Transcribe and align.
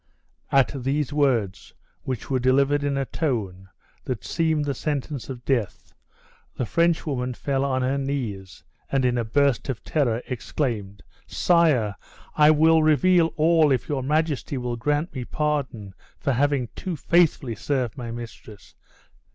At 0.51 0.73
these 0.83 1.13
words, 1.13 1.75
which 2.01 2.27
were 2.31 2.39
delivered 2.39 2.83
in 2.83 2.97
a 2.97 3.05
tone 3.05 3.69
that 4.05 4.23
seemed 4.25 4.65
the 4.65 4.73
sentence 4.73 5.29
of 5.29 5.45
death, 5.45 5.93
the 6.55 6.65
French 6.65 7.05
woman 7.05 7.35
fell 7.35 7.63
on 7.63 7.83
her 7.83 7.99
knees, 7.99 8.63
and 8.91 9.05
in 9.05 9.15
a 9.15 9.23
burst 9.23 9.69
of 9.69 9.83
terror 9.83 10.23
exclaimed, 10.27 11.03
"Sire, 11.27 11.95
I 12.35 12.49
will 12.49 12.81
reveal 12.81 13.27
all 13.35 13.71
if 13.71 13.87
your 13.87 14.01
majesty 14.01 14.57
will 14.57 14.75
grant 14.75 15.13
me 15.13 15.23
pardon 15.23 15.93
for 16.19 16.33
having 16.33 16.69
too 16.75 16.95
faithfully 16.95 17.53
served 17.53 17.95
my 17.95 18.09
mistress!" 18.09 18.73